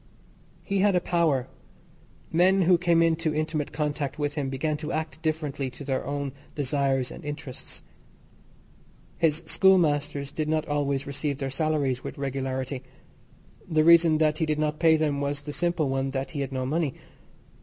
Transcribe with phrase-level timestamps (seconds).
[0.63, 1.47] He had a power;
[2.31, 6.31] men who came into intimate contact with him began to act differently to their own
[6.55, 7.83] desires and interests.
[9.19, 12.81] His schoolmasters did not always receive their salaries with regularity.
[13.69, 16.51] The reason that he did not pay them was the simple one that he had
[16.51, 16.95] no money.